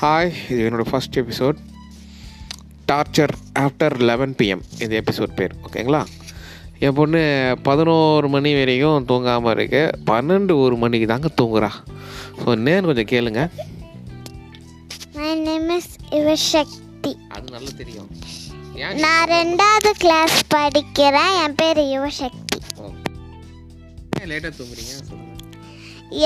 Hi 0.00 0.30
இது 0.50 0.58
என்னோடய 0.68 0.88
first 0.90 1.16
episode 1.20 1.58
torture 2.90 3.32
after 3.62 3.94
eleven 4.08 4.34
PM 4.38 4.64
இந்த 4.82 4.92
எபிசோட் 5.02 5.32
பேர் 5.38 5.54
ஓகேங்களா 5.66 6.00
என் 6.86 6.96
பொண்ணு 6.98 7.20
பதினோரு 7.68 8.28
மணி 8.28 8.50
வரைக்கும் 8.54 9.06
தூங்காமல் 9.10 9.54
இருக்கு. 9.56 9.82
பன்னெண்டு 10.10 10.54
ஒரு 10.64 10.76
மணிக்கு 10.76 11.06
தாங்க 11.12 11.28
தூங்குறா. 11.40 11.70
ஸோ 12.40 12.46
என்னன்னு 12.56 12.88
கொஞ்சம் 12.90 13.10
கேளுங்க. 13.12 13.42
யுவசக்தி 16.16 17.12
அது 17.34 17.46
நல்லா 17.54 17.70
தெரியும். 17.80 18.10
நான் 19.04 19.30
ரெண்டாவது 19.36 19.90
கிளாஸ் 20.02 20.36
படிக்கிறேன். 20.54 21.32
என் 21.44 21.56
பேர் 21.62 21.82
யுவசக்தி 21.94 22.60
லேட்டாக 24.32 24.52
தூங்குறீங்க? 24.58 24.94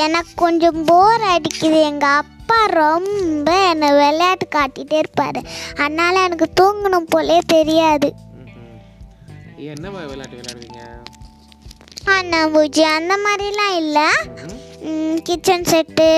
எனக்கு 0.04 0.34
கொஞ்சம் 0.44 0.84
போர் 0.90 1.24
அடிக்குது 1.34 1.80
எங்கள் 1.92 2.18
அப்பா. 2.20 2.39
ரொம்ப 2.82 3.50
என்னை 3.68 3.90
விளையாட்டு 3.90 4.46
காட்டிகிட்டே 4.56 4.98
இருப்பார். 5.02 5.40
அதனால் 5.84 6.24
எனக்கு 6.26 6.48
தூங்கணும் 6.60 7.10
போலே 7.12 7.38
தெரியாது. 7.54 8.10
என்ன 9.72 9.90
விளையாட்டு 9.90 10.38
விளையாடுவீங்க? 10.40 10.82
அண்ணாம்பூச்சி 12.16 12.82
அந்த 12.98 13.14
மாதிரிலாம் 13.24 13.74
இல்லை. 13.82 14.08
கிச்சன் 15.28 15.68
செட்டு 15.72 16.08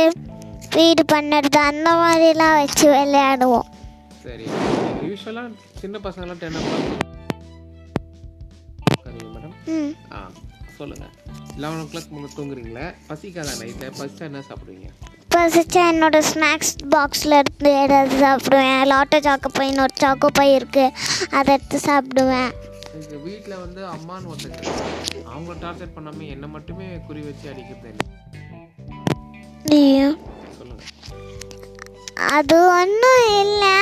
வீடு 0.77 1.03
பண்ணுறது 1.13 1.59
அந்த 1.71 1.89
மாதிரிலாம் 2.03 2.57
வச்சு 2.61 2.87
விளையாடுவோம். 2.97 3.69
சரி. 4.25 4.47
யூஸ்வலாக 5.09 5.49
சின்ன 5.81 5.99
பசங்களாம் 6.07 6.41
டென் 6.43 6.55
மேடம் 9.35 9.57
ஆ 10.17 10.19
சொல்லுங்கள் 10.77 11.13
லெவன் 11.63 11.81
ஓ 11.83 11.87
கிளாக் 11.93 12.13
முன்னே 12.15 12.29
தூங்குறீங்களே? 12.37 12.87
பசிக்காதா 13.09 13.53
நைட்டில் 13.61 13.97
பசிச்சா 13.99 14.25
என்ன 14.29 14.43
சாப்பிடுவீங்க? 14.49 14.89
பசிச்சா 15.35 15.83
என்னோட 15.93 16.17
ஸ்நாக்ஸ் 16.31 16.73
பாக்ஸில் 16.93 17.37
இருந்து 17.39 17.71
ஏதாவது 17.83 18.15
சாப்பிடுவேன். 18.25 18.83
லாட்டோ 18.93 19.19
சாக்கோ 19.27 19.51
பை 19.59 19.67
இன்னொரு 19.71 19.95
சாக்கோ 20.03 20.29
பை 20.39 20.49
இருக்குது 20.59 20.95
அதை 21.39 21.49
எடுத்து 21.57 21.79
சாப்பிடுவேன். 21.89 22.51
எனக்கு 22.95 23.19
வீட்டில் 23.27 23.57
வந்து 23.65 23.81
அம்மான்னு 23.95 24.31
ஒருத்தங்க. 24.33 24.61
அவங்க 25.33 25.53
டார்ச்சர் 25.63 25.95
பண்ணாமல் 25.97 26.31
என்னை 26.35 26.49
மட்டுமே 26.57 26.87
குறி 27.09 27.23
வச்சு 27.29 27.47
அடிக்கிறது 27.53 27.91
ஐயோ. 29.79 30.09
அது 32.37 32.57
ஒன்றும் 32.79 33.25
இல்லை. 33.43 33.75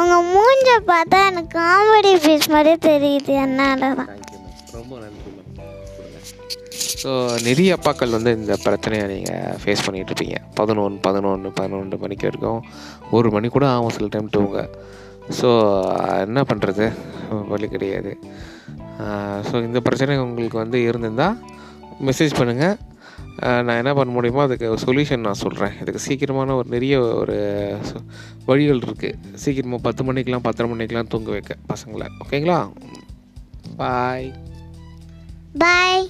உங்கள் 0.00 0.28
மூஞ்ச 0.34 0.68
பார்த்தா 0.90 1.18
எனக்கு 1.30 1.52
காமெடி 1.58 2.12
பீஸ் 2.24 2.52
மாதிரி 2.54 2.74
தெரியுது 2.90 3.32
என்னால் 3.44 3.80
தான் 3.84 3.96
ரொம்ப 4.76 4.92
நன்றி 5.04 5.30
ஸோ 7.00 7.10
நிறைய 7.46 7.76
அப்பாக்கள் 7.76 8.14
வந்து 8.16 8.30
இந்த 8.38 8.54
பிரச்சனையை 8.64 9.04
நீங்கள் 9.12 9.56
ஃபேஸ் 9.60 9.84
பண்ணிகிட்ருப்பீங்க 9.86 10.36
பதினொன்று 10.58 10.98
பதினொன்று 11.06 11.50
பதினொன்று 11.58 11.96
மணிக்கு 12.02 12.26
வரைக்கும் 12.28 12.62
ஒரு 13.16 13.28
மணி 13.34 13.48
கூட 13.56 13.66
ஆகும் 13.74 13.94
சில 13.96 14.08
டைம் 14.14 14.34
தூங்க. 14.36 14.64
ஸோ 15.38 15.48
என்ன 16.24 16.40
பண்ணுறது 16.50 16.86
வழி 17.52 17.66
கிடையாது. 17.74 18.12
ஸோ 19.48 19.54
இந்த 19.68 19.78
பிரச்சனை 19.86 20.14
உங்களுக்கு 20.26 20.58
வந்து 20.62 20.78
இருந்திருந்தால் 20.88 21.36
மெசேஜ் 22.08 22.38
பண்ணுங்கள் 22.40 22.76
நான் 23.66 23.78
என்ன 23.80 23.92
பண்ண 23.98 24.10
முடியுமோ 24.16 24.42
அதுக்கு 24.46 24.68
சொல்யூஷன் 24.84 25.26
நான் 25.26 25.40
சொல்கிறேன் 25.44 25.76
இதுக்கு 25.82 26.00
சீக்கிரமான 26.06 26.54
ஒரு 26.60 26.68
நிறைய 26.74 26.94
ஒரு 27.20 27.36
வழிகள் 28.48 28.84
இருக்குது 28.86 29.38
சீக்கிரமாக 29.44 29.84
பத்து 29.86 30.04
மணிக்கெலாம் 30.08 30.46
பத்தரை 30.48 30.68
மணிக்கெலாம் 30.72 31.12
தூங்க 31.14 31.30
வைக்க 31.36 31.56
பசங்களை. 31.72 32.08
ஓகேங்களா 32.24 32.58
பாய் 33.82 34.28
பாய் 35.64 36.04